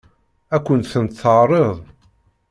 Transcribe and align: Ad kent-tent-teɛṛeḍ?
Ad 0.55 0.61
kent-tent-teɛṛeḍ? 0.65 1.77